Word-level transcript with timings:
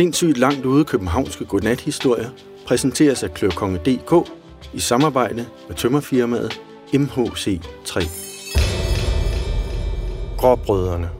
Sindssygt 0.00 0.38
langt 0.38 0.64
ude 0.64 0.84
københavnske 0.84 1.44
godnathistorier 1.44 2.30
præsenteres 2.66 3.22
af 3.22 3.34
Klørkonge.dk 3.34 4.30
i 4.74 4.80
samarbejde 4.80 5.46
med 5.68 5.76
tømmerfirmaet 5.76 6.60
MHC3. 6.94 7.92
Gråbrødrene. 10.38 11.10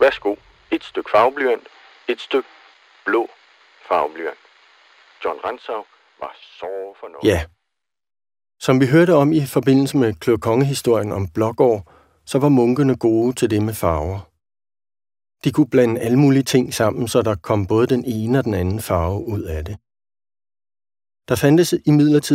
Værsgo. 0.00 0.34
Et 0.70 0.84
stykke 0.84 1.10
farveblyant. 1.14 1.66
Et 2.08 2.20
stykke 2.20 2.48
blå 3.06 3.28
farveblyant. 3.88 4.38
John 5.24 5.38
Ransau 5.44 5.84
var 6.20 6.34
så 6.58 6.94
fornøjet. 7.00 7.24
Ja. 7.24 7.44
Som 8.60 8.80
vi 8.80 8.86
hørte 8.86 9.14
om 9.14 9.32
i 9.32 9.46
forbindelse 9.46 9.96
med 9.96 10.14
Klørkongehistorien 10.14 11.12
om 11.12 11.28
Blågård, 11.34 11.92
så 12.26 12.38
var 12.38 12.48
munkene 12.48 12.96
gode 12.96 13.32
til 13.32 13.50
det 13.50 13.62
med 13.62 13.74
farver. 13.74 14.35
De 15.44 15.52
kunne 15.52 15.68
blande 15.68 16.00
alle 16.00 16.18
mulige 16.18 16.42
ting 16.42 16.74
sammen, 16.74 17.08
så 17.08 17.22
der 17.22 17.34
kom 17.34 17.66
både 17.66 17.86
den 17.86 18.04
ene 18.04 18.38
og 18.38 18.44
den 18.44 18.54
anden 18.54 18.80
farve 18.80 19.28
ud 19.28 19.42
af 19.42 19.64
det. 19.64 19.76
Der 21.28 21.34
fandtes 21.34 21.72
i 21.72 21.90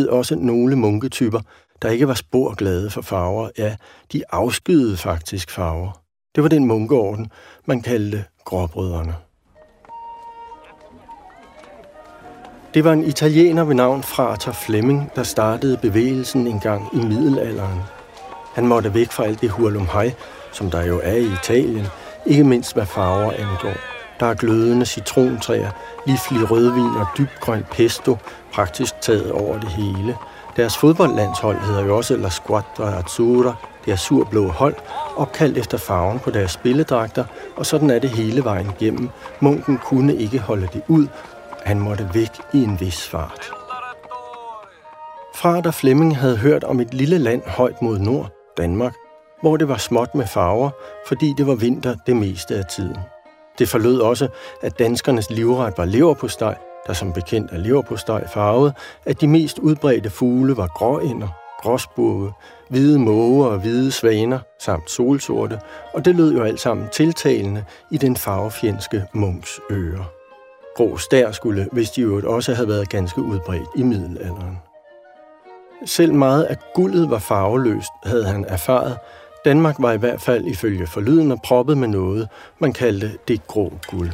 også 0.10 0.36
nogle 0.36 0.76
munketyper, 0.76 1.40
der 1.82 1.90
ikke 1.90 2.08
var 2.08 2.14
spor 2.14 2.56
glade 2.56 2.90
for 2.90 3.02
farver. 3.02 3.50
Ja, 3.58 3.76
de 4.14 4.24
afskyede 4.30 4.98
faktisk 4.98 5.52
farver. 5.52 6.02
Det 6.36 6.44
var 6.44 6.50
den 6.50 6.66
munkeorden, 6.66 7.32
man 7.66 7.82
kaldte 7.82 8.26
gråbrødrene. 8.46 9.16
Det 12.74 12.84
var 12.84 12.94
en 12.94 13.04
italiener 13.04 13.64
ved 13.64 13.76
navn 13.76 14.04
Frater 14.04 14.52
Flemming, 14.52 15.12
der 15.16 15.24
startede 15.24 15.78
bevægelsen 15.78 16.48
engang 16.48 16.90
i 16.94 16.98
middelalderen. 16.98 17.80
Han 18.54 18.68
måtte 18.68 18.94
væk 18.94 19.12
fra 19.12 19.26
alt 19.26 19.42
det 19.42 19.50
hurlumhej, 19.50 20.14
som 20.52 20.72
der 20.72 20.86
jo 20.86 21.00
er 21.04 21.16
i 21.16 21.34
Italien, 21.34 21.86
ikke 22.26 22.44
mindst 22.44 22.74
hvad 22.74 22.86
farver 22.86 23.32
angår. 23.32 23.78
Der 24.20 24.26
er 24.26 24.34
glødende 24.34 24.86
citrontræer, 24.86 25.72
livlig 26.06 26.52
rødvin 26.52 26.96
og 26.96 27.08
dybgrøn 27.18 27.66
pesto, 27.72 28.18
praktisk 28.54 29.02
taget 29.02 29.32
over 29.32 29.60
det 29.60 29.70
hele. 29.70 30.18
Deres 30.56 30.78
fodboldlandshold 30.78 31.60
hedder 31.60 31.86
jo 31.86 31.98
også 31.98 32.18
La 32.18 32.30
Squadra 32.30 33.00
Azzurra, 33.00 33.56
det 33.86 33.92
er 33.92 33.96
surblå 33.96 34.48
hold, 34.48 34.76
opkaldt 35.16 35.58
efter 35.58 35.78
farven 35.78 36.20
på 36.20 36.32
deres 36.32 36.52
spilledragter, 36.52 37.26
og 37.56 37.66
sådan 37.66 37.90
er 37.90 38.00
det 38.00 38.10
hele 38.10 38.44
vejen 38.44 38.72
igennem. 38.80 39.10
Munken 39.40 39.78
kunne 39.78 40.16
ikke 40.16 40.40
holde 40.40 40.68
det 40.74 40.82
ud, 40.88 41.08
han 41.66 41.80
måtte 41.80 42.10
væk 42.14 42.32
i 42.54 42.64
en 42.64 42.80
vis 42.80 43.08
fart. 43.08 43.52
Frater 45.36 45.72
Flemming 45.72 46.18
havde 46.18 46.38
hørt 46.38 46.64
om 46.64 46.80
et 46.80 46.94
lille 46.94 47.18
land 47.18 47.42
højt 47.48 47.82
mod 47.82 48.00
nord, 48.00 48.30
Danmark, 48.58 48.94
hvor 49.42 49.58
det 49.58 49.68
var 49.68 49.78
småt 49.78 50.16
med 50.16 50.28
farver, 50.28 50.70
fordi 51.08 51.34
det 51.38 51.48
var 51.48 51.56
vinter 51.56 51.96
det 52.06 52.16
meste 52.16 52.56
af 52.56 52.66
tiden. 52.66 52.98
Det 53.60 53.70
forlød 53.70 54.00
også, 54.00 54.28
at 54.62 54.80
danskernes 54.80 55.30
livret 55.30 55.74
var 55.78 55.86
leverpostej, 55.86 56.56
der 56.88 56.94
som 56.94 57.14
bekendt 57.14 57.52
er 57.52 57.58
leverpostej 57.58 58.28
farvet, 58.28 58.74
at 59.06 59.22
de 59.22 59.28
mest 59.28 59.60
udbredte 59.60 60.10
fugle 60.10 60.58
var 60.58 60.68
gråænder, 60.68 61.28
gråsbue, 61.60 62.34
hvide 62.70 63.00
måger 63.00 63.48
og 63.48 63.60
hvide 63.60 63.92
svaner 63.92 64.40
samt 64.60 64.92
solsorte, 64.92 65.60
og 65.94 66.06
det 66.06 66.16
lød 66.16 66.34
jo 66.34 66.44
alt 66.44 66.60
sammen 66.60 66.88
tiltalende 66.92 67.66
i 67.92 67.98
den 67.98 68.16
farvefjendske 68.16 69.04
munks 69.14 69.60
ører. 69.72 70.12
Grå 70.76 70.98
stær 70.98 71.32
skulle, 71.32 71.68
hvis 71.72 71.90
de 71.90 72.02
jo 72.02 72.22
også 72.26 72.54
havde 72.54 72.68
været 72.68 72.90
ganske 72.90 73.22
udbredt 73.22 73.70
i 73.76 73.84
middelalderen. 73.84 74.60
Selv 75.86 76.14
meget 76.14 76.44
af 76.44 76.58
guldet 76.74 77.10
var 77.10 77.20
farveløst, 77.20 77.92
havde 78.04 78.26
han 78.26 78.46
erfaret, 78.48 78.98
Danmark 79.46 79.76
var 79.80 79.92
i 79.92 79.98
hvert 79.98 80.22
fald 80.22 80.46
ifølge 80.46 80.88
forlydende 80.88 81.38
proppet 81.44 81.78
med 81.78 81.88
noget, 81.88 82.30
man 82.60 82.74
kaldte 82.74 83.12
det 83.28 83.48
grå 83.48 83.74
guld. 83.88 84.12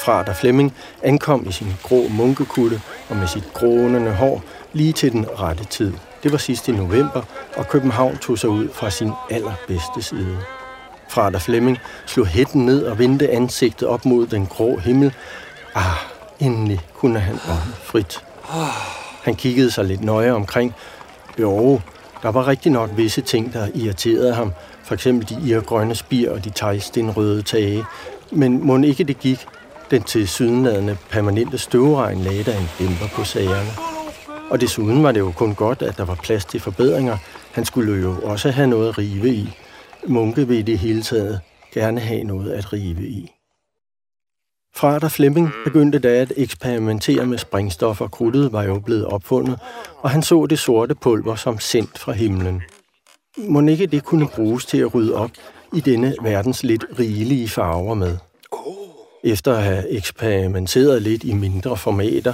Fra 0.00 0.22
da 0.22 0.32
Flemming 0.32 0.74
ankom 1.02 1.46
i 1.48 1.52
sin 1.52 1.72
grå 1.82 2.08
munkekutte 2.08 2.80
og 3.08 3.16
med 3.16 3.26
sit 3.26 3.52
grånende 3.52 4.12
hår 4.12 4.42
lige 4.72 4.92
til 4.92 5.12
den 5.12 5.26
rette 5.40 5.64
tid. 5.64 5.92
Det 6.22 6.32
var 6.32 6.38
sidst 6.38 6.68
i 6.68 6.72
november, 6.72 7.22
og 7.56 7.68
København 7.68 8.16
tog 8.16 8.38
sig 8.38 8.50
ud 8.50 8.68
fra 8.68 8.90
sin 8.90 9.10
allerbedste 9.30 10.02
side. 10.02 10.38
Fra 11.08 11.30
da 11.30 11.38
Flemming 11.38 11.78
slog 12.06 12.26
hætten 12.26 12.66
ned 12.66 12.84
og 12.84 12.98
vendte 12.98 13.30
ansigtet 13.30 13.88
op 13.88 14.04
mod 14.04 14.26
den 14.26 14.46
grå 14.46 14.76
himmel. 14.76 15.14
Ah, 15.74 15.96
endelig 16.38 16.80
kunne 16.94 17.18
han 17.18 17.34
ånde 17.48 17.74
frit. 17.82 18.24
Han 19.22 19.34
kiggede 19.34 19.70
sig 19.70 19.84
lidt 19.84 20.04
nøje 20.04 20.32
omkring. 20.32 20.74
Jo, 21.38 21.80
der 22.24 22.30
var 22.32 22.48
rigtig 22.48 22.72
nok 22.72 22.90
visse 22.96 23.20
ting, 23.20 23.52
der 23.52 23.68
irriterede 23.74 24.34
ham. 24.34 24.52
For 24.84 24.94
eksempel 24.94 25.28
de 25.28 25.48
irgrønne 25.48 25.94
spir 25.94 26.30
og 26.30 26.44
de 26.44 26.50
røde 27.10 27.42
tage. 27.42 27.84
Men 28.32 28.66
må 28.66 28.78
ikke 28.78 29.04
det 29.04 29.18
gik, 29.18 29.46
den 29.90 30.02
til 30.02 30.28
sydenladende 30.28 30.96
permanente 31.10 31.58
støvregn 31.58 32.18
lagde 32.18 32.44
der 32.44 32.58
en 32.58 32.68
dæmper 32.78 33.06
på 33.14 33.24
sagerne. 33.24 33.70
Og 34.50 34.60
desuden 34.60 35.02
var 35.02 35.12
det 35.12 35.20
jo 35.20 35.32
kun 35.36 35.54
godt, 35.54 35.82
at 35.82 35.96
der 35.96 36.04
var 36.04 36.14
plads 36.14 36.44
til 36.44 36.60
forbedringer. 36.60 37.16
Han 37.52 37.64
skulle 37.64 38.02
jo 38.02 38.14
også 38.22 38.50
have 38.50 38.66
noget 38.66 38.88
at 38.88 38.98
rive 38.98 39.34
i. 39.34 39.52
Munke 40.06 40.48
vil 40.48 40.58
i 40.58 40.62
det 40.62 40.78
hele 40.78 41.02
taget 41.02 41.40
gerne 41.74 42.00
have 42.00 42.24
noget 42.24 42.50
at 42.50 42.72
rive 42.72 43.06
i. 43.08 43.30
Frater 44.76 45.08
Flemming 45.08 45.50
begyndte 45.64 45.98
da 45.98 46.08
at 46.08 46.32
eksperimentere 46.36 47.26
med 47.26 47.38
sprængstoffer. 47.38 48.08
Krudtet 48.08 48.52
var 48.52 48.62
jo 48.62 48.78
blevet 48.78 49.06
opfundet, 49.06 49.58
og 50.02 50.10
han 50.10 50.22
så 50.22 50.46
det 50.46 50.58
sorte 50.58 50.94
pulver 50.94 51.34
som 51.34 51.58
sendt 51.58 51.98
fra 51.98 52.12
himlen. 52.12 52.62
Må 53.36 53.60
ikke 53.60 53.86
det 53.86 54.04
kunne 54.04 54.28
bruges 54.28 54.64
til 54.66 54.78
at 54.78 54.94
rydde 54.94 55.14
op 55.14 55.30
i 55.74 55.80
denne 55.80 56.14
verdens 56.22 56.62
lidt 56.62 56.84
rigelige 56.98 57.48
farver 57.48 57.94
med? 57.94 58.16
Efter 59.24 59.54
at 59.54 59.62
have 59.62 59.88
eksperimenteret 59.90 61.02
lidt 61.02 61.24
i 61.24 61.32
mindre 61.32 61.76
formater, 61.76 62.32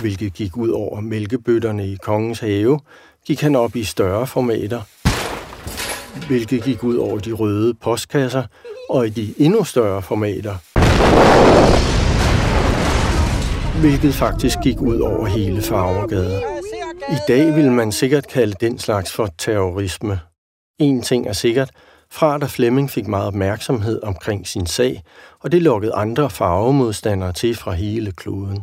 hvilket 0.00 0.34
gik 0.34 0.56
ud 0.56 0.68
over 0.68 1.00
mælkebøtterne 1.00 1.88
i 1.88 1.96
kongens 2.02 2.40
have, 2.40 2.80
gik 3.26 3.40
han 3.40 3.56
op 3.56 3.76
i 3.76 3.84
større 3.84 4.26
formater, 4.26 4.80
hvilket 6.26 6.64
gik 6.64 6.84
ud 6.84 6.96
over 6.96 7.18
de 7.18 7.32
røde 7.32 7.74
postkasser, 7.74 8.44
og 8.88 9.06
i 9.06 9.10
de 9.10 9.34
endnu 9.38 9.64
større 9.64 10.02
formater, 10.02 10.56
hvilket 13.80 14.14
faktisk 14.14 14.58
gik 14.62 14.80
ud 14.80 15.00
over 15.00 15.26
hele 15.26 15.62
Farvergade. 15.62 16.42
I 17.10 17.16
dag 17.28 17.56
vil 17.56 17.72
man 17.72 17.92
sikkert 17.92 18.28
kalde 18.28 18.54
den 18.60 18.78
slags 18.78 19.12
for 19.12 19.28
terrorisme. 19.38 20.20
En 20.78 21.02
ting 21.02 21.26
er 21.26 21.32
sikkert, 21.32 21.70
fra 22.10 22.38
da 22.38 22.46
Flemming 22.46 22.90
fik 22.90 23.06
meget 23.06 23.26
opmærksomhed 23.26 24.02
omkring 24.02 24.46
sin 24.46 24.66
sag, 24.66 25.02
og 25.40 25.52
det 25.52 25.62
lukkede 25.62 25.94
andre 25.94 26.30
farvemodstandere 26.30 27.32
til 27.32 27.56
fra 27.56 27.72
hele 27.72 28.12
kloden. 28.12 28.62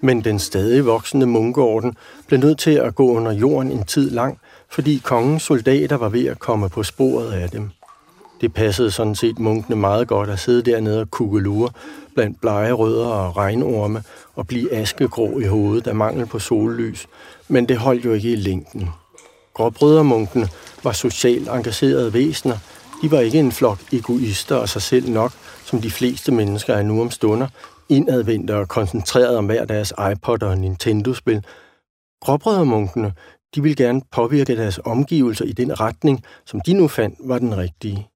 Men 0.00 0.24
den 0.24 0.38
stadig 0.38 0.86
voksende 0.86 1.26
munkeorden 1.26 1.96
blev 2.26 2.40
nødt 2.40 2.58
til 2.58 2.70
at 2.70 2.94
gå 2.94 3.10
under 3.10 3.32
jorden 3.32 3.72
en 3.72 3.84
tid 3.84 4.10
lang, 4.10 4.38
fordi 4.70 5.00
kongens 5.04 5.42
soldater 5.42 5.96
var 5.96 6.08
ved 6.08 6.26
at 6.26 6.38
komme 6.38 6.68
på 6.68 6.82
sporet 6.82 7.32
af 7.32 7.50
dem. 7.50 7.70
Det 8.42 8.54
passede 8.54 8.90
sådan 8.90 9.14
set 9.14 9.38
munkene 9.38 9.76
meget 9.76 10.08
godt 10.08 10.30
at 10.30 10.38
sidde 10.38 10.70
dernede 10.70 11.00
og 11.00 11.10
kukkelure 11.10 11.70
blandt 12.14 12.40
blege 12.40 12.72
rødder 12.72 13.06
og 13.06 13.36
regnorme 13.36 14.02
og 14.34 14.46
blive 14.46 14.74
askegrå 14.74 15.38
i 15.38 15.44
hovedet 15.44 15.86
af 15.86 15.94
mangel 15.94 16.26
på 16.26 16.38
sollys, 16.38 17.06
men 17.48 17.68
det 17.68 17.76
holdt 17.76 18.04
jo 18.04 18.12
ikke 18.12 18.32
i 18.32 18.36
længden. 18.36 18.88
Gråbrødermunkene 19.54 20.48
var 20.84 20.92
socialt 20.92 21.48
engagerede 21.48 22.14
væsener. 22.14 22.58
De 23.02 23.10
var 23.10 23.20
ikke 23.20 23.38
en 23.38 23.52
flok 23.52 23.78
egoister 23.92 24.56
og 24.56 24.68
sig 24.68 24.82
selv 24.82 25.10
nok, 25.10 25.32
som 25.64 25.80
de 25.80 25.90
fleste 25.90 26.32
mennesker 26.32 26.74
er 26.74 26.82
nu 26.82 27.00
om 27.00 27.10
stunder, 27.10 27.48
indadvendte 27.88 28.56
og 28.56 28.68
koncentreret 28.68 29.36
om 29.36 29.46
hver 29.46 29.64
deres 29.64 29.92
iPod 30.12 30.42
og 30.42 30.58
Nintendo-spil. 30.58 31.44
Gråbrødermunkene 32.22 33.12
de 33.54 33.62
ville 33.62 33.76
gerne 33.76 34.02
påvirke 34.10 34.56
deres 34.56 34.80
omgivelser 34.84 35.44
i 35.44 35.52
den 35.52 35.80
retning, 35.80 36.24
som 36.46 36.60
de 36.60 36.72
nu 36.72 36.88
fandt 36.88 37.18
var 37.20 37.38
den 37.38 37.56
rigtige. 37.56 38.08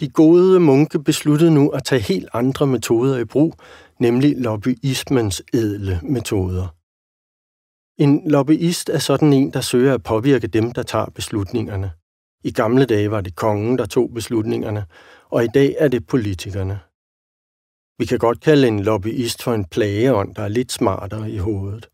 De 0.00 0.08
gode 0.08 0.60
munke 0.60 1.02
besluttede 1.02 1.50
nu 1.50 1.70
at 1.70 1.84
tage 1.84 2.00
helt 2.00 2.28
andre 2.32 2.66
metoder 2.66 3.18
i 3.18 3.24
brug, 3.24 3.54
nemlig 3.98 4.34
lobbyismens 4.36 5.42
edle 5.52 6.00
metoder. 6.02 6.74
En 8.02 8.30
lobbyist 8.30 8.88
er 8.88 8.98
sådan 8.98 9.32
en, 9.32 9.52
der 9.52 9.60
søger 9.60 9.94
at 9.94 10.02
påvirke 10.02 10.46
dem, 10.46 10.72
der 10.72 10.82
tager 10.82 11.06
beslutningerne. 11.06 11.90
I 12.44 12.50
gamle 12.50 12.84
dage 12.84 13.10
var 13.10 13.20
det 13.20 13.36
kongen, 13.36 13.78
der 13.78 13.86
tog 13.86 14.10
beslutningerne, 14.14 14.84
og 15.30 15.44
i 15.44 15.48
dag 15.54 15.76
er 15.78 15.88
det 15.88 16.06
politikerne. 16.06 16.80
Vi 17.98 18.04
kan 18.04 18.18
godt 18.18 18.40
kalde 18.40 18.68
en 18.68 18.80
lobbyist 18.80 19.42
for 19.42 19.54
en 19.54 19.64
plageånd, 19.64 20.34
der 20.34 20.42
er 20.42 20.48
lidt 20.48 20.72
smartere 20.72 21.30
i 21.30 21.36
hovedet. 21.36 21.88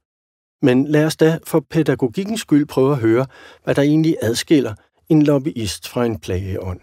Men 0.62 0.86
lad 0.86 1.04
os 1.04 1.16
da 1.16 1.38
for 1.46 1.60
pædagogikkens 1.70 2.40
skyld 2.40 2.66
prøve 2.66 2.92
at 2.92 2.98
høre, 2.98 3.26
hvad 3.64 3.74
der 3.74 3.82
egentlig 3.82 4.16
adskiller 4.22 4.74
en 5.08 5.22
lobbyist 5.22 5.88
fra 5.88 6.06
en 6.06 6.18
plageånd. 6.18 6.80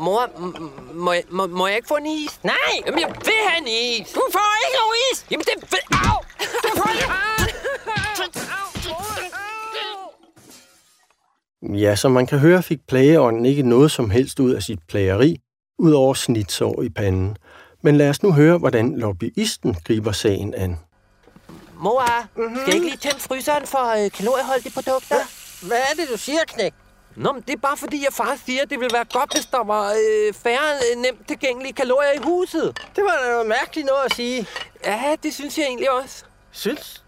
Mor, 0.00 0.30
må 0.94 1.12
jeg, 1.12 1.22
må, 1.30 1.46
må 1.46 1.66
jeg 1.66 1.76
ikke 1.76 1.88
få 1.88 1.96
en 1.96 2.06
is? 2.06 2.40
Nej! 2.42 2.54
Jamen, 2.86 3.00
jeg 3.00 3.08
vil 3.08 3.34
have 3.48 3.60
en 3.62 3.68
is! 3.68 4.12
Du 4.12 4.22
får 4.32 4.48
ikke 4.66 4.76
nogen 4.80 4.96
is! 5.12 5.26
Jamen, 5.30 5.44
det 5.44 5.70
vil... 5.70 5.78
Au! 5.90 6.18
Du 6.62 6.82
får 6.82 6.90
ikke... 6.92 7.06
Ja, 11.62 11.96
som 11.96 12.12
man 12.12 12.26
kan 12.26 12.38
høre, 12.38 12.62
fik 12.62 12.78
plageånden 12.88 13.46
ikke 13.46 13.62
noget 13.62 13.90
som 13.90 14.10
helst 14.10 14.40
ud 14.40 14.52
af 14.52 14.62
sit 14.62 14.78
plageri, 14.88 15.40
ud 15.78 15.92
over 15.92 16.14
snitsår 16.14 16.82
i 16.82 16.88
panden. 16.88 17.36
Men 17.82 17.96
lad 17.96 18.10
os 18.10 18.22
nu 18.22 18.32
høre, 18.32 18.58
hvordan 18.58 18.98
lobbyisten 18.98 19.74
griber 19.74 20.12
sagen 20.12 20.54
an. 20.54 20.78
Mor, 21.74 22.02
mm-hmm. 22.36 22.56
skal 22.56 22.66
jeg 22.66 22.74
ikke 22.74 22.86
lige 22.86 22.96
tænde 22.96 23.20
fryseren 23.20 23.66
for 23.66 24.04
øh, 24.04 24.10
kalorieholdige 24.10 24.72
produkter? 24.72 25.16
Hvad 25.66 25.78
er 25.78 25.94
det, 25.96 26.08
du 26.12 26.18
siger, 26.18 26.38
knæk? 26.46 26.72
Nå, 27.16 27.32
men 27.32 27.42
det 27.42 27.52
er 27.52 27.56
bare 27.56 27.76
fordi, 27.76 28.04
at 28.04 28.12
far 28.12 28.36
siger, 28.46 28.62
at 28.62 28.70
det 28.70 28.80
ville 28.80 28.94
være 28.94 29.04
godt, 29.04 29.34
hvis 29.34 29.46
der 29.46 29.64
var 29.64 29.90
øh, 29.92 30.34
færre 30.34 30.74
øh, 30.74 31.02
nemt 31.02 31.28
tilgængelige 31.28 31.72
kalorier 31.72 32.12
i 32.12 32.18
huset. 32.22 32.78
Det 32.96 33.04
var 33.04 33.18
da 33.22 33.30
noget 33.30 33.46
mærkeligt 33.46 33.86
noget 33.86 34.04
at 34.04 34.14
sige. 34.14 34.46
Ja, 34.84 35.16
det 35.22 35.34
synes 35.34 35.58
jeg 35.58 35.66
egentlig 35.66 35.90
også. 35.90 36.24
Synes? 36.50 37.04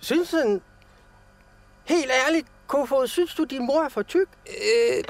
Synes 0.00 0.30
han... 0.30 0.62
Helt 1.84 2.10
ærligt, 2.26 2.46
Kofod, 2.66 3.06
synes 3.06 3.34
du, 3.34 3.44
din 3.44 3.66
mor 3.66 3.82
er 3.84 3.88
for 3.88 4.02
tyk? 4.02 4.28
Øh, 4.46 5.04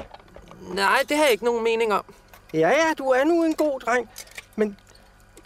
nej, 0.75 1.03
det 1.09 1.17
har 1.17 1.23
jeg 1.23 1.31
ikke 1.31 1.45
nogen 1.45 1.63
mening 1.63 1.93
om. 1.93 2.05
Ja, 2.53 2.69
ja, 2.69 2.93
du 2.97 3.09
er 3.09 3.23
nu 3.23 3.43
en 3.43 3.53
god 3.53 3.79
dreng. 3.79 4.09
Men 4.55 4.77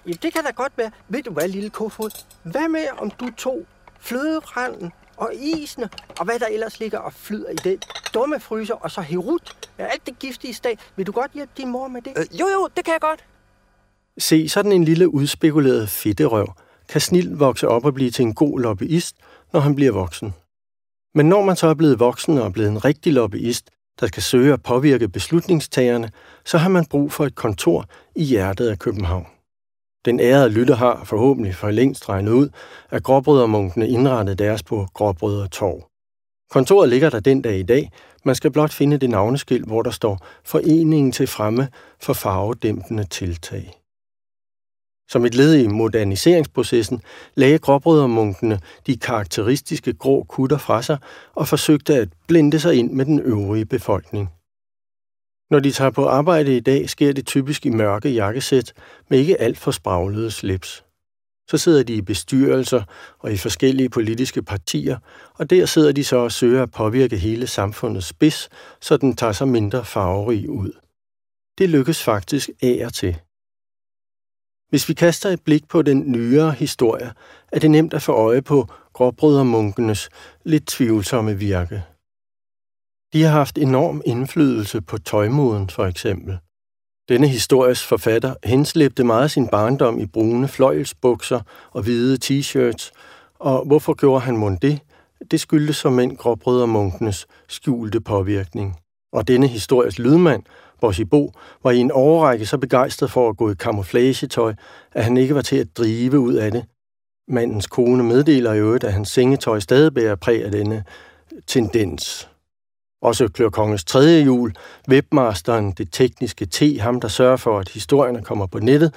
ja, 0.07 0.12
det 0.12 0.33
kan 0.33 0.44
da 0.44 0.51
godt 0.51 0.74
være. 0.75 0.92
Ved 1.07 1.24
du 1.24 1.31
hvad, 1.31 1.47
lille 1.47 1.69
Kofod? 1.69 2.24
Hvad 2.44 2.68
med, 2.68 2.88
om 2.97 3.12
du 3.12 3.31
tog 3.38 3.65
fløderanden 4.00 4.94
og 5.21 5.31
isene, 5.35 5.89
og 6.19 6.25
hvad 6.25 6.39
der 6.39 6.47
ellers 6.47 6.79
ligger 6.79 7.00
og 7.00 7.13
flyder 7.13 7.50
i 7.50 7.56
den 7.56 7.79
dumme 8.13 8.39
fryser, 8.39 8.73
og 8.73 8.91
så 8.91 9.01
herut, 9.01 9.69
ja, 9.79 9.85
alt 9.85 10.06
det 10.06 10.19
giftige 10.19 10.53
stag. 10.53 10.77
Vil 10.95 11.07
du 11.07 11.12
godt 11.12 11.31
hjælpe 11.31 11.53
din 11.57 11.69
mor 11.69 11.88
med 11.88 12.01
det? 12.01 12.13
Øh, 12.18 12.39
jo, 12.39 12.47
jo, 12.47 12.69
det 12.75 12.85
kan 12.85 12.91
jeg 12.91 13.01
godt. 13.01 13.25
Se, 14.18 14.50
sådan 14.50 14.71
en 14.71 14.83
lille 14.83 15.13
udspekuleret 15.13 15.89
fedterøv 15.89 16.53
kan 16.89 17.01
snilt 17.01 17.39
vokse 17.39 17.68
op 17.68 17.85
og 17.85 17.94
blive 17.94 18.12
til 18.12 18.23
en 18.23 18.33
god 18.33 18.59
lobbyist, 18.59 19.15
når 19.53 19.59
han 19.59 19.75
bliver 19.75 19.91
voksen. 19.91 20.33
Men 21.15 21.29
når 21.29 21.45
man 21.45 21.56
så 21.56 21.68
er 21.68 21.73
blevet 21.73 22.00
voksen 22.00 22.38
og 22.38 22.45
er 22.45 22.50
blevet 22.50 22.69
en 22.69 22.85
rigtig 22.85 23.13
lobbyist, 23.13 23.69
der 24.00 24.07
skal 24.07 24.23
søge 24.23 24.53
at 24.53 24.63
påvirke 24.63 25.09
beslutningstagerne, 25.09 26.12
så 26.45 26.57
har 26.57 26.69
man 26.69 26.85
brug 26.85 27.12
for 27.12 27.25
et 27.25 27.35
kontor 27.35 27.85
i 28.15 28.23
hjertet 28.23 28.68
af 28.68 28.79
København. 28.79 29.27
Den 30.06 30.19
ærede 30.19 30.50
lytter 30.50 30.75
har 30.75 31.03
forhåbentlig 31.03 31.56
for 31.56 31.71
længst 31.71 32.09
regnet 32.09 32.31
ud, 32.31 32.50
at 32.89 33.03
gråbrødermunkene 33.03 33.89
indrettede 33.89 34.44
deres 34.44 34.63
på 34.63 34.88
Gråbrødertorv. 34.94 35.88
Kontoret 36.51 36.89
ligger 36.89 37.09
der 37.09 37.19
den 37.19 37.42
dag 37.42 37.59
i 37.59 37.63
dag. 37.63 37.92
Man 38.24 38.36
skal 38.36 38.51
blot 38.51 38.71
finde 38.71 38.98
det 38.98 39.09
navneskilt, 39.09 39.68
hvor 39.68 39.81
der 39.81 39.92
står 39.92 40.27
Foreningen 40.45 41.12
til 41.12 41.27
fremme 41.27 41.68
for 42.00 42.13
farvedæmpende 42.13 43.03
tiltag. 43.03 43.74
Som 45.09 45.25
et 45.25 45.36
led 45.36 45.56
i 45.56 45.68
moderniseringsprocessen 45.68 47.01
lagde 47.36 47.59
gråbrødermunkene 47.59 48.59
de 48.88 48.97
karakteristiske 48.97 49.94
grå 49.94 50.24
kutter 50.24 50.57
fra 50.57 50.81
sig 50.81 50.97
og 51.36 51.47
forsøgte 51.47 51.95
at 51.95 52.09
blende 52.27 52.59
sig 52.59 52.75
ind 52.75 52.92
med 52.92 53.06
den 53.06 53.19
øvrige 53.19 53.65
befolkning. 53.65 54.30
Når 55.51 55.59
de 55.59 55.71
tager 55.71 55.92
på 55.92 56.06
arbejde 56.06 56.57
i 56.57 56.59
dag, 56.59 56.89
sker 56.89 57.13
det 57.13 57.25
typisk 57.25 57.65
i 57.65 57.69
mørke 57.69 58.09
jakkesæt 58.09 58.74
med 59.09 59.19
ikke 59.19 59.42
alt 59.42 59.57
for 59.57 59.71
spraglede 59.71 60.31
slips. 60.31 60.83
Så 61.50 61.57
sidder 61.57 61.83
de 61.83 61.94
i 61.94 62.01
bestyrelser 62.01 62.83
og 63.19 63.31
i 63.31 63.38
forskellige 63.38 63.89
politiske 63.89 64.44
partier, 64.44 64.98
og 65.33 65.50
der 65.50 65.65
sidder 65.65 65.92
de 65.92 66.03
så 66.03 66.18
og 66.18 66.31
søger 66.31 66.63
at 66.63 66.71
påvirke 66.71 67.18
hele 67.18 67.48
samfundets 67.48 68.07
spids, 68.07 68.50
så 68.81 68.98
den 68.98 69.15
tager 69.15 69.31
sig 69.31 69.48
mindre 69.48 69.86
farverig 69.86 70.50
ud. 70.50 70.71
Det 71.57 71.69
lykkes 71.69 72.04
faktisk 72.04 72.50
af 72.62 72.81
og 72.86 72.94
til. 72.94 73.18
Hvis 74.69 74.89
vi 74.89 74.94
kaster 74.94 75.30
et 75.30 75.42
blik 75.42 75.68
på 75.68 75.81
den 75.81 76.12
nyere 76.12 76.51
historie, 76.51 77.13
er 77.51 77.59
det 77.59 77.71
nemt 77.71 77.94
at 77.94 78.01
få 78.01 78.12
øje 78.12 78.42
på 78.42 78.68
gråbrødermunkenes 78.94 80.09
lidt 80.44 80.68
tvivlsomme 80.68 81.38
virke. 81.38 81.83
De 83.13 83.24
har 83.24 83.31
haft 83.31 83.58
enorm 83.58 84.02
indflydelse 84.06 84.81
på 84.81 84.98
tøjmoden, 84.98 85.69
for 85.69 85.86
eksempel. 85.86 86.38
Denne 87.10 87.28
histories 87.28 87.84
forfatter 87.84 88.36
henslæbte 88.44 89.04
meget 89.04 89.31
sin 89.31 89.48
barndom 89.48 90.00
i 90.00 90.06
brune 90.06 90.48
fløjelsbukser 90.48 91.42
og 91.72 91.84
hvide 91.84 92.18
t-shirts, 92.25 92.92
og 93.40 93.66
hvorfor 93.66 93.94
gjorde 93.94 94.22
han 94.22 94.38
mund 94.38 94.58
det? 94.60 94.80
Det 95.31 95.40
skyldtes 95.40 95.75
som 95.75 96.00
en 96.00 96.16
gråbrødermunkenes 96.16 97.28
skjulte 97.48 98.02
påvirkning. 98.02 98.75
Og 99.14 99.28
denne 99.28 99.48
histories 99.48 100.00
lydmand, 100.00 100.44
Bosibo, 100.81 101.31
var 101.64 101.72
i 101.72 101.78
en 101.78 101.92
overrække 101.92 102.46
så 102.46 102.57
begejstret 102.57 103.12
for 103.12 103.30
at 103.30 103.38
gå 103.38 103.52
i 103.52 103.56
kamuflagetøj, 103.60 104.54
at 104.92 105.04
han 105.04 105.18
ikke 105.18 105.36
var 105.36 105.42
til 105.42 105.56
at 105.56 105.78
drive 105.78 106.19
ud 106.19 106.34
af 106.34 106.52
det. 106.52 106.66
Mandens 107.28 107.68
kone 107.68 108.04
meddeler 108.04 108.54
i 108.54 108.60
øvrigt, 108.60 108.84
at 108.84 108.94
hans 108.94 109.10
sengetøj 109.10 109.60
stadig 109.60 109.94
bærer 109.94 110.16
præg 110.16 110.46
af 110.46 110.52
denne 110.52 110.84
tendens. 111.48 112.31
Også 113.01 113.27
Klør 113.27 113.50
Konges 113.50 113.83
tredje 113.83 114.24
jul, 114.24 114.53
webmasteren, 114.89 115.71
det 115.71 115.89
tekniske 115.92 116.45
T, 116.45 116.62
ham 116.80 117.01
der 117.01 117.07
sørger 117.07 117.38
for, 117.38 117.59
at 117.59 117.69
historierne 117.69 118.24
kommer 118.24 118.48
på 118.48 118.59
nettet, 118.59 118.94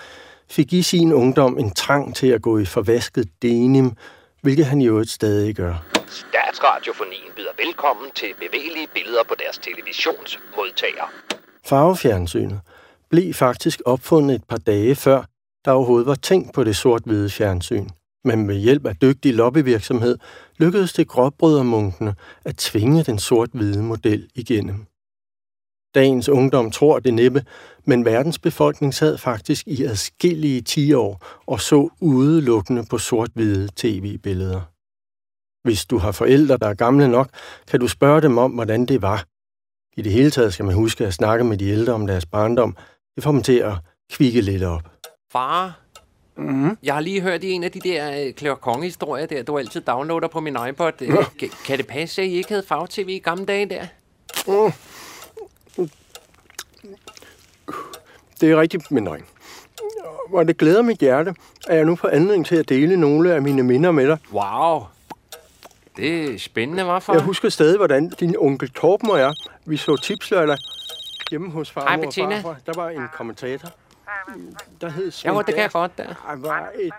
fik 0.50 0.72
i 0.72 0.82
sin 0.82 1.12
ungdom 1.12 1.58
en 1.58 1.70
trang 1.70 2.16
til 2.16 2.26
at 2.26 2.42
gå 2.42 2.58
i 2.58 2.64
forvasket 2.64 3.28
denim, 3.42 3.92
hvilket 4.42 4.66
han 4.66 4.80
i 4.80 4.86
øvrigt 4.86 5.10
stadig 5.10 5.54
gør. 5.54 5.74
Statsradiofonien 6.06 7.30
byder 7.36 7.64
velkommen 7.64 8.10
til 8.14 8.28
bevægelige 8.34 8.88
billeder 8.94 9.24
på 9.28 9.34
deres 9.38 9.58
televisionsmodtager. 9.58 11.12
Farvefjernsynet 11.66 12.60
blev 13.10 13.34
faktisk 13.34 13.82
opfundet 13.84 14.34
et 14.34 14.44
par 14.48 14.56
dage 14.56 14.94
før, 14.94 15.22
der 15.64 15.70
overhovedet 15.70 16.06
var 16.06 16.14
tænkt 16.14 16.54
på 16.54 16.64
det 16.64 16.76
sort-hvide 16.76 17.30
fjernsyn– 17.30 17.88
men 18.24 18.46
med 18.46 18.56
hjælp 18.56 18.86
af 18.86 18.96
dygtig 18.96 19.34
lobbyvirksomhed 19.34 20.18
lykkedes 20.58 20.92
det 20.92 21.08
gråbrødermunkene 21.08 22.14
at 22.44 22.56
tvinge 22.56 23.02
den 23.02 23.18
sort-hvide 23.18 23.82
model 23.82 24.28
igennem. 24.34 24.86
Dagens 25.94 26.28
ungdom 26.28 26.70
tror 26.70 26.98
det 26.98 27.14
næppe, 27.14 27.44
men 27.84 28.04
verdens 28.04 28.38
befolkning 28.38 28.94
sad 28.94 29.18
faktisk 29.18 29.68
i 29.68 29.84
adskillige 29.84 30.60
10 30.60 30.92
år 30.92 31.26
og 31.46 31.60
så 31.60 31.88
udelukkende 32.00 32.84
på 32.90 32.98
sort-hvide 32.98 33.68
tv-billeder. 33.76 34.60
Hvis 35.64 35.86
du 35.86 35.98
har 35.98 36.12
forældre, 36.12 36.56
der 36.56 36.68
er 36.68 36.74
gamle 36.74 37.08
nok, 37.08 37.28
kan 37.70 37.80
du 37.80 37.88
spørge 37.88 38.22
dem 38.22 38.38
om, 38.38 38.50
hvordan 38.50 38.86
det 38.86 39.02
var. 39.02 39.24
I 39.96 40.02
det 40.02 40.12
hele 40.12 40.30
taget 40.30 40.54
skal 40.54 40.64
man 40.64 40.74
huske 40.74 41.06
at 41.06 41.14
snakke 41.14 41.44
med 41.44 41.58
de 41.58 41.68
ældre 41.68 41.92
om 41.92 42.06
deres 42.06 42.26
barndom. 42.26 42.76
Det 43.14 43.22
får 43.24 43.32
dem 43.32 43.42
til 43.42 43.58
at 43.58 43.74
kvikke 44.12 44.40
lidt 44.40 44.62
op. 44.62 44.82
Far, 45.32 45.83
Mm-hmm. 46.36 46.78
Jeg 46.82 46.94
har 46.94 47.00
lige 47.00 47.20
hørt 47.20 47.44
i 47.44 47.50
en 47.50 47.64
af 47.64 47.72
de 47.72 47.80
der 47.80 48.26
uh, 48.26 48.32
Klør 48.32 48.54
Konge-historier 48.54 49.26
der, 49.26 49.42
du 49.42 49.58
altid 49.58 49.80
downloader 49.80 50.28
på 50.28 50.40
min 50.40 50.56
iPod. 50.68 50.92
Ja. 51.00 51.24
Kan, 51.38 51.50
kan 51.66 51.78
det 51.78 51.86
passe, 51.86 52.22
at 52.22 52.28
I 52.28 52.32
ikke 52.32 52.48
havde 52.48 52.64
farve-tv 52.68 53.08
i 53.08 53.18
gamle 53.18 53.44
dage 53.44 53.66
der? 53.66 53.86
Mm. 54.46 54.72
Det 58.40 58.50
er 58.50 58.60
rigtigt, 58.60 58.90
min 58.90 59.06
dreng. 59.06 59.26
Og 60.32 60.48
det 60.48 60.58
glæder 60.58 60.82
mit 60.82 60.98
hjerte, 60.98 61.34
at 61.68 61.76
jeg 61.76 61.84
nu 61.84 61.96
får 61.96 62.08
anledning 62.08 62.46
til 62.46 62.56
at 62.56 62.68
dele 62.68 62.96
nogle 62.96 63.34
af 63.34 63.42
mine 63.42 63.62
minder 63.62 63.90
med 63.90 64.08
dig. 64.08 64.18
Wow. 64.32 64.82
Det 65.96 66.34
er 66.34 66.38
spændende, 66.38 66.86
var 66.86 67.00
far? 67.00 67.12
Jeg 67.12 67.22
husker 67.22 67.48
stadig, 67.48 67.76
hvordan 67.76 68.08
din 68.20 68.36
onkel 68.38 68.70
Torben 68.70 69.10
og 69.10 69.18
jeg, 69.18 69.34
vi 69.64 69.76
så 69.76 69.96
tipslørdag 69.96 70.58
hjemme 71.30 71.50
hos 71.50 71.70
far 71.70 71.80
og 71.80 72.14
far. 72.14 72.56
Der 72.66 72.72
var 72.76 72.88
en 72.88 73.06
kommentator, 73.12 73.68
der 74.80 74.88
hed 74.88 75.10
Svend 75.10 75.36
Ja, 75.36 75.42
det 75.42 75.54
kan 75.54 75.62
jeg 75.62 75.70
godt 75.70 75.98
der. 75.98 76.14
Han 76.28 76.42
var 76.42 76.70
et 76.80 76.92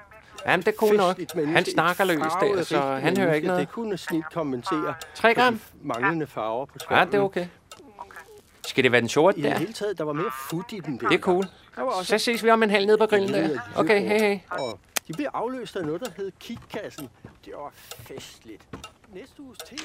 Jamen, 0.46 0.66
det 0.66 0.78
kunne 0.78 0.98
nok. 0.98 1.20
Han 1.36 1.66
snakker 1.66 2.04
løs 2.04 2.18
der, 2.42 2.64
så 2.64 2.82
han 2.82 3.18
hører 3.18 3.34
ikke 3.34 3.48
noget. 3.48 3.62
Det 3.62 3.70
kunne 3.70 3.98
snit 3.98 4.24
kommentere 4.34 4.94
3 5.16 5.34
gram? 5.34 5.62
manglende 5.82 6.28
farver 6.28 6.66
på 6.66 6.80
skærmen. 6.80 7.00
Ja, 7.00 7.06
det 7.12 7.14
er 7.14 7.22
okay. 7.22 7.48
Skal 8.68 8.84
det 8.84 8.92
være 8.92 9.02
den 9.02 9.10
sorte 9.10 9.42
der? 9.42 9.48
I 9.48 9.50
det 9.50 9.60
hele 9.60 9.74
taget, 9.74 9.98
der 9.98 10.04
var 10.04 10.14
mere 10.14 10.32
fut 10.50 10.72
i 10.72 10.80
den 10.80 11.00
der. 11.00 11.08
Det 11.08 11.16
er 11.16 11.22
cool. 11.22 11.46
Så 12.04 12.18
ses 12.18 12.44
vi 12.44 12.50
om 12.50 12.64
en 12.64 12.70
halv 12.70 12.86
ned 12.86 12.98
på 12.98 13.06
grillen 13.06 13.34
der. 13.34 13.60
Okay, 13.76 14.08
hej 14.08 14.18
hej. 14.18 14.42
Og 14.50 14.80
de 15.08 15.14
blev 15.14 15.28
afløst 15.34 15.76
af 15.76 15.86
noget, 15.86 16.02
der 16.02 16.12
hed 16.18 16.32
Kikkassen. 16.40 17.10
Det 17.46 17.54
var 17.58 17.72
festligt. 18.00 18.62
Næste 19.14 19.42
uges 19.42 19.58
tv. 19.60 19.76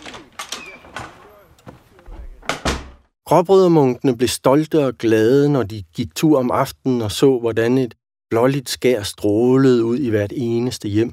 Gråbrødermunkene 3.30 4.16
blev 4.16 4.28
stolte 4.28 4.86
og 4.86 4.94
glade, 4.98 5.48
når 5.48 5.62
de 5.62 5.82
gik 5.94 6.14
tur 6.14 6.38
om 6.38 6.50
aftenen 6.50 7.02
og 7.02 7.12
så, 7.12 7.38
hvordan 7.38 7.78
et 7.78 7.94
blåligt 8.30 8.68
skær 8.68 9.02
strålede 9.02 9.84
ud 9.84 9.98
i 9.98 10.10
hvert 10.10 10.32
eneste 10.36 10.88
hjem. 10.88 11.12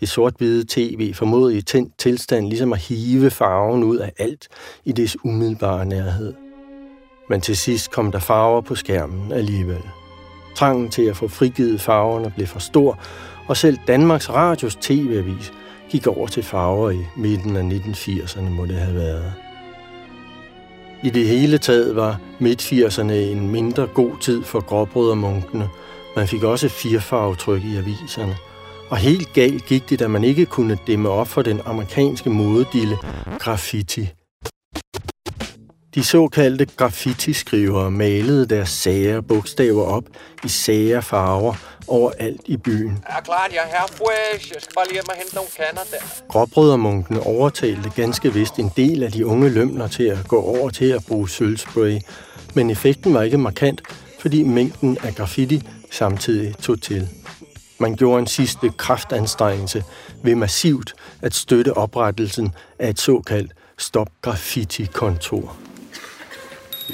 Det 0.00 0.08
sort-hvide 0.08 0.64
tv 0.68 1.14
formåede 1.14 1.58
i 1.58 1.62
tændt 1.62 1.98
tilstand 1.98 2.46
ligesom 2.46 2.72
at 2.72 2.78
hive 2.78 3.30
farven 3.30 3.84
ud 3.84 3.96
af 3.96 4.12
alt 4.18 4.48
i 4.84 4.92
dets 4.92 5.16
umiddelbare 5.24 5.86
nærhed. 5.86 6.34
Men 7.28 7.40
til 7.40 7.56
sidst 7.56 7.90
kom 7.90 8.12
der 8.12 8.18
farver 8.18 8.60
på 8.60 8.74
skærmen 8.74 9.32
alligevel. 9.32 9.82
Trangen 10.54 10.90
til 10.90 11.02
at 11.02 11.16
få 11.16 11.28
frigivet 11.28 11.80
farverne 11.80 12.32
blev 12.36 12.46
for 12.46 12.60
stor, 12.60 12.98
og 13.48 13.56
selv 13.56 13.78
Danmarks 13.86 14.30
Radios 14.30 14.76
tv-avis 14.76 15.52
gik 15.90 16.06
over 16.06 16.26
til 16.26 16.42
farver 16.42 16.90
i 16.90 17.04
midten 17.16 17.56
af 17.56 17.62
1980'erne, 17.62 18.50
må 18.50 18.66
det 18.66 18.76
have 18.76 18.94
været. 18.94 19.49
I 21.02 21.10
det 21.10 21.28
hele 21.28 21.58
taget 21.58 21.96
var 21.96 22.20
midt-80'erne 22.38 23.12
en 23.12 23.48
mindre 23.48 23.86
god 23.86 24.10
tid 24.20 24.42
for 24.42 24.60
gråbrøddermunkene. 24.60 25.68
Man 26.16 26.28
fik 26.28 26.42
også 26.42 26.68
firfarvetryk 26.68 27.64
i 27.64 27.76
aviserne. 27.76 28.36
Og 28.90 28.96
helt 28.96 29.32
galt 29.32 29.66
gik 29.66 29.90
det, 29.90 29.98
da 29.98 30.08
man 30.08 30.24
ikke 30.24 30.46
kunne 30.46 30.78
dæmme 30.86 31.08
op 31.08 31.28
for 31.28 31.42
den 31.42 31.60
amerikanske 31.66 32.30
modedille 32.30 32.96
graffiti. 33.38 34.08
De 35.94 36.04
såkaldte 36.04 36.66
graffiti-skrivere 36.76 37.90
malede 37.90 38.46
deres 38.46 38.68
sager 38.68 39.20
bogstaver 39.20 39.82
op 39.82 40.04
i 40.44 40.48
sager 40.48 41.00
farver 41.00 41.54
overalt 41.90 42.40
i 42.44 42.56
byen. 42.56 43.04
Ja, 43.10 43.20
klart, 43.20 43.50
jeg 43.52 43.58
er 43.58 43.78
her 43.78 43.86
fresh. 43.86 44.52
Jeg 44.54 44.62
skal 44.62 44.74
bare 44.74 44.84
lige 44.86 44.94
hjem 44.94 45.08
og 45.08 45.14
hente 45.14 45.34
nogle 45.34 45.50
kander 45.56 45.82
der. 45.90 46.22
Gråbrødremunkene 46.28 47.20
overtalte 47.20 47.90
ganske 47.96 48.32
vist 48.32 48.56
en 48.58 48.72
del 48.76 49.02
af 49.02 49.12
de 49.12 49.26
unge 49.26 49.48
lømner 49.48 49.88
til 49.88 50.04
at 50.04 50.18
gå 50.28 50.42
over 50.42 50.70
til 50.70 50.84
at 50.84 51.04
bruge 51.08 51.28
sølvspray, 51.28 51.98
men 52.54 52.70
effekten 52.70 53.14
var 53.14 53.22
ikke 53.22 53.38
markant, 53.38 53.82
fordi 54.20 54.42
mængden 54.42 54.98
af 55.02 55.14
graffiti 55.14 55.62
samtidig 55.90 56.56
tog 56.56 56.82
til. 56.82 57.08
Man 57.78 57.96
gjorde 57.96 58.20
en 58.20 58.26
sidste 58.26 58.72
kraftanstrengelse 58.76 59.84
ved 60.22 60.34
massivt 60.34 60.94
at 61.22 61.34
støtte 61.34 61.76
oprettelsen 61.76 62.54
af 62.78 62.88
et 62.88 63.00
såkaldt 63.00 63.52
Stop 63.78 64.08
Graffiti-kontor. 64.22 65.56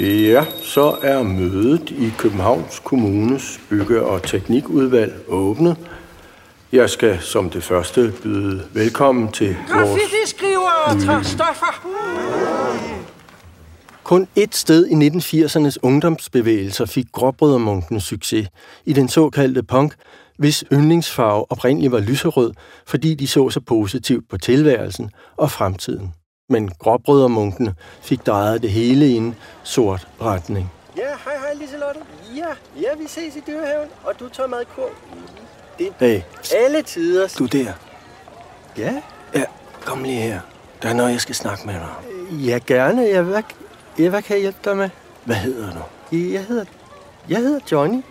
Ja, 0.01 0.45
så 0.63 0.97
er 1.03 1.23
mødet 1.23 1.91
i 1.91 2.13
Københavns 2.19 2.79
Kommunes 2.85 3.61
bygge- 3.69 4.03
og 4.03 4.23
teknikudvalg 4.23 5.15
åbnet. 5.29 5.77
Jeg 6.73 6.91
skal 6.91 7.19
som 7.21 7.51
det 7.51 7.63
første 7.65 8.13
byde 8.23 8.63
velkommen 8.75 9.33
til 9.33 9.47
vores... 9.47 9.71
Graffiti-skriver 9.71 10.99
tager 11.01 11.23
stoffer. 11.23 11.87
Kun 14.05 14.29
et 14.37 14.55
sted 14.55 14.87
i 14.87 15.09
1980'ernes 15.09 15.77
ungdomsbevægelser 15.83 16.87
fik 16.87 17.07
gråbrødremunkene 17.13 18.01
succes 18.01 18.49
i 18.85 18.93
den 18.93 19.09
såkaldte 19.09 19.63
punk, 19.63 19.95
hvis 20.39 20.65
yndlingsfarve 20.73 21.53
oprindeligt 21.53 21.93
var 21.93 22.01
lyserød, 22.01 22.53
fordi 22.87 23.15
de 23.15 23.27
så 23.27 23.51
så 23.51 23.61
positivt 23.61 24.29
på 24.31 24.39
tilværelsen 24.39 25.11
og 25.37 25.51
fremtiden. 25.51 26.13
Men 26.49 26.71
gråbrødremunkene 26.79 27.75
fik 28.03 28.27
drejet 28.27 28.63
det 28.63 28.71
hele 28.71 29.07
i 29.09 29.13
en 29.17 29.35
sort 29.63 30.09
retning. 30.23 30.73
Ja, 30.97 31.03
hej 31.25 31.39
hej 31.39 31.55
Liselotte. 31.55 32.01
Ja, 32.37 32.47
ja, 32.81 32.89
vi 32.99 33.07
ses 33.09 33.37
i 33.37 33.41
dyrehaven, 33.47 33.89
og 34.05 34.13
du 34.21 34.29
tager 34.29 34.49
madkur. 34.49 34.89
Det 35.79 35.89
Hey, 36.01 36.17
er 36.17 36.65
alle 36.65 36.83
tider. 36.83 37.29
du 37.39 37.47
der. 37.47 37.73
Ja, 38.79 39.03
Ja, 39.35 39.45
kom 39.85 40.03
lige 40.05 40.21
her. 40.21 40.41
Der 40.83 40.89
er 40.89 40.93
noget, 40.95 41.13
jeg 41.13 41.21
skal 41.21 41.35
snakke 41.35 41.67
med 41.67 41.75
dig 41.75 41.83
om. 41.83 42.37
ja 42.39 42.59
gerne. 42.67 43.03
Jeg, 43.03 43.23
hvad, 43.23 43.43
ja, 43.99 44.09
hvad 44.09 44.23
kan 44.23 44.35
jeg 44.37 44.41
hjælpe 44.41 44.59
dig 44.65 44.77
med? 44.77 44.91
Hvad 45.25 45.37
hedder 45.37 45.73
du? 45.73 46.17
Jeg 46.17 46.45
hedder, 46.45 46.65
jeg 47.29 47.39
hedder 47.39 47.61
Johnny. 47.73 48.03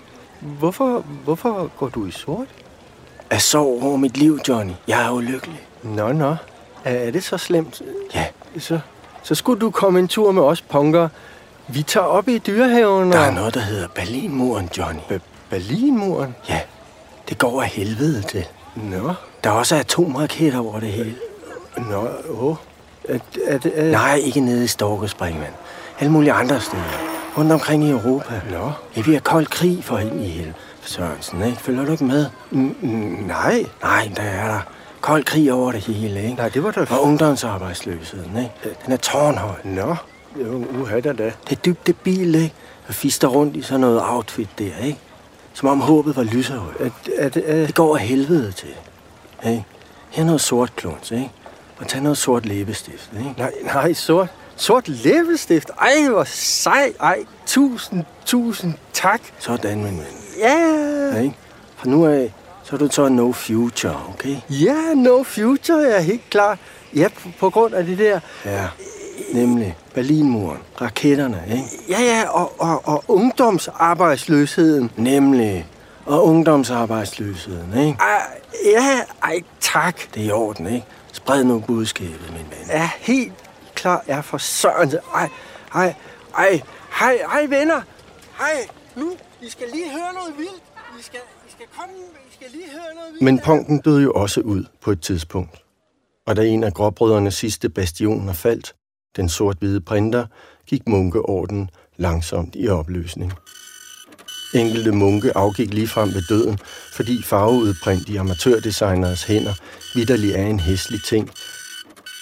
Hvorfor, 0.42 1.00
hvorfor 1.00 1.70
går 1.77 1.89
du 1.89 2.06
i 2.06 2.12
sort? 2.12 2.48
Jeg 3.32 3.42
sov 3.42 3.84
over 3.84 3.98
mit 3.98 4.18
liv, 4.18 4.39
Johnny. 4.48 4.74
Jeg 4.88 5.06
er 5.06 5.12
ulykkelig. 5.12 5.68
Nå, 5.84 6.12
nå. 6.12 6.36
Er, 6.86 7.12
det 7.12 7.24
så 7.24 7.38
slemt? 7.38 7.82
Ja, 8.15 8.25
Så, 8.60 8.80
så 9.24 9.36
skulle 9.36 9.60
du 9.60 9.70
komme 9.72 10.00
en 10.00 10.08
tur 10.08 10.32
med 10.32 10.44
os 10.44 10.62
punker. 10.62 11.10
Vi 11.68 11.84
tager 11.84 12.06
op 12.06 12.27
i 12.27 12.38
dyrehaven 12.38 13.12
der 13.12 13.20
og... 13.20 13.25
er 13.25 13.32
noget, 13.32 13.54
der 13.54 13.60
hedder 13.60 13.88
Berlinmuren, 13.96 14.70
Johnny. 14.77 15.00
Be- 15.10 15.22
Berlinmuren? 15.50 16.36
Ja, 16.50 16.60
det 17.30 17.38
går 17.38 17.62
af 17.62 17.68
helvede 17.68 18.22
til. 18.22 18.46
Nå, 18.75 19.13
Der 19.44 19.50
er 19.50 19.54
også 19.54 19.75
atomraketter 19.75 20.60
over 20.60 20.80
det 20.80 20.89
hele. 20.92 21.15
nå, 21.77 22.08
åh. 22.30 22.56
Er, 23.10 23.20
er, 23.46 23.58
det, 23.58 23.72
er, 23.75 23.92
Nej, 23.92 24.15
ikke 24.15 24.39
nede 24.39 24.63
i 24.63 24.68
Storkespringvand. 24.68 25.54
Alle 26.00 26.12
mulige 26.12 26.34
andre 26.34 26.62
steder. 26.62 26.84
Rundt 27.38 27.51
omkring 27.51 27.84
i 27.84 27.89
Europa. 27.89 28.42
Nå. 28.51 28.72
Ja, 28.98 29.01
vi 29.01 29.13
har 29.13 29.20
kold 29.20 29.46
krig 29.46 29.84
for 29.84 29.98
hende 29.98 30.25
i 30.25 30.27
helvede. 30.30 30.54
Sørensen, 30.82 31.42
ikke? 31.44 31.58
Følger 31.58 31.86
du 31.86 31.92
ikke 31.92 32.04
med? 32.04 32.25
N- 32.51 32.86
nej. 33.27 33.65
Nej, 33.82 34.12
der 34.15 34.22
er 34.22 34.48
der. 34.48 34.60
Kold 35.05 35.24
krig 35.24 35.53
over 35.53 35.71
det 35.71 35.81
hele, 35.81 36.24
ikke? 36.24 36.35
Nej, 36.35 36.50
det 36.50 36.63
var 36.63 36.71
da... 36.71 36.85
Og 36.89 37.03
ungdomsarbejdsløsheden, 37.03 38.38
ikke? 38.38 38.75
Den 38.85 38.93
er 38.93 38.97
tårnhøj. 38.97 39.55
Nå, 39.63 39.95
uha 40.79 41.00
da 41.00 41.13
da. 41.13 41.24
Det 41.24 41.51
er 41.51 41.55
dybt 41.55 41.88
debil, 41.88 42.35
ikke? 42.35 42.53
At 42.88 42.95
fister 42.95 43.27
rundt 43.27 43.55
i 43.55 43.62
sådan 43.62 43.81
noget 43.81 44.01
outfit 44.03 44.50
der, 44.59 44.77
ikke? 44.83 45.00
Som 45.53 45.69
om 45.69 45.79
håbet 45.79 46.15
var 46.15 46.24
lyserødt. 46.24 46.75
Er, 46.79 46.89
er, 47.17 47.29
det, 47.29 47.43
er, 47.45 47.65
Det 47.65 47.75
går 47.75 47.97
af 47.97 48.01
helvede 48.01 48.51
til. 48.51 48.69
Ikke? 49.45 49.65
Her 50.09 50.24
er 50.24 50.25
noget 50.25 50.41
sort 50.41 50.75
kluns, 50.75 51.12
ikke? 51.12 51.31
Og 51.77 51.88
tag 51.88 52.01
noget 52.01 52.17
sort 52.17 52.45
læbestift, 52.45 53.09
ikke? 53.17 53.33
nej, 53.38 53.51
nej, 53.63 53.93
sort, 53.93 54.27
sort 54.55 54.88
læbestift. 54.88 55.69
Ej, 55.81 56.09
hvor 56.09 56.24
sej. 56.24 56.93
Ej, 57.00 57.25
tusind, 57.45 58.03
tusind 58.25 58.74
tak. 58.93 59.21
Sådan, 59.39 59.77
min 59.77 59.97
ven. 59.97 60.05
Ja, 60.39 61.21
Ikke? 61.21 61.35
Fra 61.75 61.89
nu 61.89 62.05
af, 62.05 62.33
så 62.65 62.75
er 62.75 62.77
du 62.77 62.88
så 62.91 63.10
no 63.10 63.31
future, 63.31 64.00
okay? 64.10 64.38
ja, 64.50 64.93
no 64.95 65.24
future, 65.24 65.77
jeg 65.77 65.98
er 65.98 66.00
helt 66.01 66.29
klar. 66.29 66.57
Ja, 66.95 67.07
på, 67.07 67.29
på 67.39 67.50
grund 67.50 67.74
af 67.74 67.86
det 67.86 67.98
der. 67.98 68.19
Ja, 68.45 68.67
nemlig 69.34 69.77
Berlinmuren, 69.93 70.60
raketterne, 70.81 71.43
ikke? 71.51 71.63
Ja, 71.89 72.01
ja, 72.01 72.29
og, 72.29 72.53
og, 72.57 72.81
og 72.88 73.03
ungdomsarbejdsløsheden. 73.07 74.91
Nemlig, 74.95 75.67
og 76.05 76.25
ungdomsarbejdsløsheden, 76.25 77.77
ikke? 77.88 77.98
Ej, 78.00 78.41
ja, 78.65 79.01
ej, 79.24 79.41
tak. 79.60 80.13
Det 80.13 80.22
er 80.22 80.27
i 80.27 80.31
orden, 80.31 80.67
ikke? 80.67 80.86
Spred 81.12 81.43
nu 81.43 81.60
budskabet, 81.60 82.34
min 82.34 82.45
ven. 82.50 82.69
Er 82.69 82.88
helt 83.00 83.34
klar, 83.74 84.03
er 84.07 84.22
for 84.22 84.38
søren. 84.38 84.93
Ej, 85.15 85.29
ej, 85.74 85.93
ej, 86.38 86.62
hej, 87.00 87.17
hej 87.31 87.45
venner. 87.45 87.81
Hej, 88.38 88.67
nu, 88.95 89.12
I 89.41 89.50
skal 89.50 89.67
lige 89.74 89.91
høre 89.91 90.13
noget 90.13 90.38
vildt. 90.38 90.63
I 91.00 91.03
skal, 91.03 91.19
skal 91.55 91.67
komme, 91.79 91.95
I 92.29 92.33
skal 92.33 92.47
lige 92.51 92.71
høre 92.71 92.95
noget. 92.95 93.21
Men 93.21 93.39
punken 93.39 93.79
døde 93.79 94.03
jo 94.03 94.12
også 94.12 94.41
ud 94.41 94.63
på 94.81 94.91
et 94.91 95.01
tidspunkt. 95.01 95.62
Og 96.27 96.35
da 96.35 96.41
en 96.41 96.63
af 96.63 96.74
gråbrødrenes 96.74 97.33
sidste 97.33 97.69
bastioner 97.69 98.33
faldt, 98.33 98.75
den 99.15 99.29
sort-hvide 99.29 99.81
printer, 99.81 100.25
gik 100.67 100.88
munkeorden 100.88 101.69
langsomt 101.97 102.55
i 102.55 102.67
opløsning. 102.67 103.33
Enkelte 104.55 104.91
munke 104.91 105.38
afgik 105.38 105.74
ligefrem 105.74 106.09
ved 106.13 106.21
døden, 106.29 106.59
fordi 106.93 107.24
farveudprint 107.24 108.09
i 108.09 108.15
amatørdesigneres 108.15 109.24
hænder 109.24 109.53
vidderlig 109.95 110.31
er 110.31 110.45
en 110.45 110.59
hæslig 110.59 111.03
ting. 111.03 111.29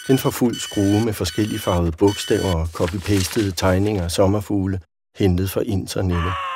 Den 0.08 0.18
får 0.18 0.30
fuld 0.30 0.56
skrue 0.56 1.06
med 1.06 1.14
forskellige 1.14 1.60
farvede 1.60 1.92
bogstaver 1.92 2.54
og 2.54 2.68
copy-pastede 2.68 3.52
tegninger 3.52 4.04
af 4.04 4.12
sommerfugle, 4.12 4.80
hentet 5.16 5.52
fra 5.52 5.62
internettet. 5.62 6.53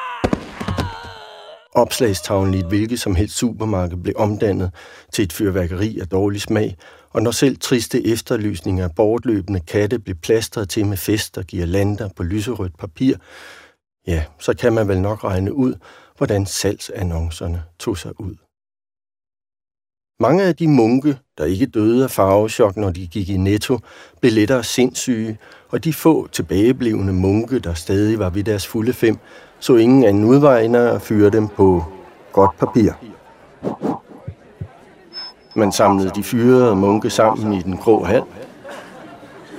Opslagstavlen 1.77 2.53
i 2.53 2.60
et 2.60 2.65
hvilket 2.65 3.00
som 3.00 3.15
helst 3.15 3.38
supermarked 3.38 3.98
blev 3.98 4.13
omdannet 4.17 4.72
til 5.13 5.24
et 5.24 5.34
fyrværkeri 5.34 6.00
af 6.00 6.07
dårlig 6.07 6.41
smag, 6.41 6.77
og 7.10 7.22
når 7.22 7.31
selv 7.31 7.57
triste 7.57 8.07
efterlysninger 8.07 8.84
af 8.84 8.96
bortløbende 8.96 9.60
katte 9.60 10.00
blev 10.00 10.15
plastret 10.15 10.69
til 10.69 10.86
med 10.86 10.98
fester 10.98 11.41
og 11.41 11.48
girlander 11.48 12.10
på 12.15 12.24
lyserødt 12.24 12.77
papir, 12.77 13.15
ja, 14.07 14.24
så 14.39 14.53
kan 14.53 14.74
man 14.74 14.88
vel 14.88 15.01
nok 15.01 15.24
regne 15.24 15.53
ud, 15.53 15.74
hvordan 16.17 16.46
salgsannoncerne 16.46 17.63
tog 17.79 17.98
sig 17.98 18.22
ud. 18.22 18.36
Mange 20.20 20.44
af 20.44 20.56
de 20.56 20.68
munke, 20.68 21.18
der 21.38 21.46
ikke 21.46 21.66
døde 21.66 22.04
af 22.04 22.12
farvechok, 22.12 22.78
når 22.78 22.92
de 22.92 23.08
gik 23.08 23.30
i 23.30 23.38
netto, 23.38 23.80
blev 24.22 24.32
lettere 24.34 24.64
sindssyge, 24.64 25.38
og 25.70 25.84
de 25.84 25.94
få 25.94 26.28
tilbageblevende 26.28 27.14
munke, 27.14 27.60
der 27.60 27.74
stadig 27.74 28.20
var 28.20 28.30
ved 28.30 28.44
deres 28.44 28.68
fulde 28.68 28.94
fem, 28.94 29.18
så 29.60 29.76
ingen 29.76 30.04
anden 30.04 30.24
udvej 30.24 30.62
end 30.62 30.78
at 30.78 31.02
fyre 31.02 31.30
dem 31.30 31.48
på 31.48 31.84
godt 32.34 32.58
papir. 32.60 32.92
Man 35.56 35.72
samlede 35.72 36.12
de 36.16 36.24
fyrede 36.24 36.76
munke 36.76 37.10
sammen 37.10 37.54
i 37.54 37.62
den 37.62 37.78
grå 37.78 38.04
hal, 38.04 38.24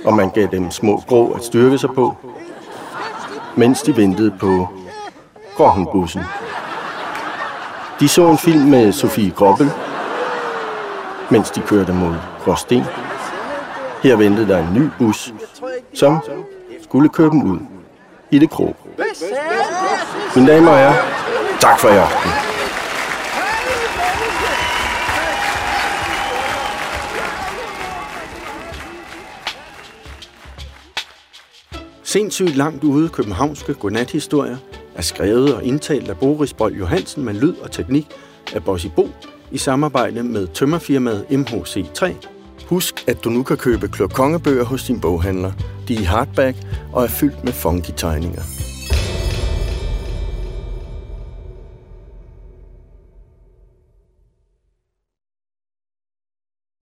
og 0.05 0.13
man 0.13 0.29
gav 0.29 0.47
dem 0.51 0.71
små 0.71 1.03
grå 1.07 1.31
at 1.31 1.43
styrke 1.43 1.77
sig 1.77 1.89
på, 1.89 2.15
mens 3.57 3.81
de 3.81 3.97
ventede 3.97 4.35
på 4.39 4.67
Grohenbussen. 5.55 6.21
De 7.99 8.07
så 8.07 8.29
en 8.29 8.37
film 8.37 8.61
med 8.61 8.91
Sofie 8.91 9.31
Grobbel, 9.31 9.71
mens 11.31 11.51
de 11.51 11.61
kørte 11.61 11.93
mod 11.93 12.15
Gråsten. 12.43 12.83
Her 14.03 14.15
ventede 14.15 14.47
der 14.47 14.67
en 14.67 14.73
ny 14.73 14.89
bus, 14.97 15.33
som 15.93 16.19
skulle 16.83 17.09
køre 17.09 17.29
dem 17.29 17.43
ud 17.43 17.59
i 18.31 18.39
det 18.39 18.49
krog. 18.49 18.75
Mine 20.35 20.51
damer 20.51 20.71
og 20.71 20.77
herrer, 20.77 20.93
tak 21.59 21.79
for 21.79 21.87
i 21.87 21.97
aften. 21.97 22.31
Sindssygt 32.03 32.55
langt 32.55 32.83
ude 32.83 33.09
københavnske 33.09 33.73
godnathistorier 33.73 34.57
er 34.95 35.01
skrevet 35.01 35.55
og 35.55 35.63
indtalt 35.63 36.09
af 36.09 36.17
Boris 36.17 36.53
Bold 36.53 36.75
Johansen 36.75 37.25
med 37.25 37.33
lyd 37.33 37.55
og 37.55 37.71
teknik 37.71 38.07
af 38.53 38.63
Bossy 38.63 38.87
Bo 38.95 39.09
i 39.51 39.57
samarbejde 39.57 40.23
med 40.23 40.47
tømmerfirmaet 40.47 41.25
MHC3. 41.29 42.13
Husk, 42.65 43.03
at 43.07 43.23
du 43.23 43.29
nu 43.29 43.43
kan 43.43 43.57
købe 43.57 43.87
klokongebøger 43.87 44.63
hos 44.63 44.83
din 44.83 44.99
boghandler. 44.99 45.51
De 45.87 45.95
er 45.95 45.99
i 45.99 46.03
hardback 46.03 46.57
og 46.93 47.03
er 47.03 47.07
fyldt 47.07 47.43
med 47.43 47.53
funky 47.53 47.91
tegninger. 47.97 48.41